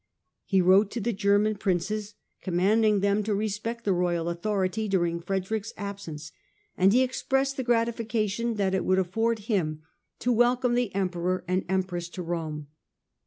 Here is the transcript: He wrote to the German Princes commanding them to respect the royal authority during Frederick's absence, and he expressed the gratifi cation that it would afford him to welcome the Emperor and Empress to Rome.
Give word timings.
He 0.45 0.61
wrote 0.61 0.89
to 0.93 0.99
the 0.99 1.13
German 1.13 1.57
Princes 1.57 2.15
commanding 2.41 3.01
them 3.01 3.21
to 3.21 3.35
respect 3.35 3.85
the 3.85 3.93
royal 3.93 4.29
authority 4.29 4.87
during 4.87 5.19
Frederick's 5.19 5.73
absence, 5.77 6.31
and 6.75 6.91
he 6.91 7.03
expressed 7.03 7.55
the 7.55 7.63
gratifi 7.63 8.09
cation 8.09 8.55
that 8.55 8.73
it 8.73 8.83
would 8.83 8.97
afford 8.97 9.37
him 9.41 9.83
to 10.17 10.31
welcome 10.33 10.73
the 10.73 10.95
Emperor 10.95 11.45
and 11.47 11.65
Empress 11.69 12.09
to 12.09 12.23
Rome. 12.23 12.65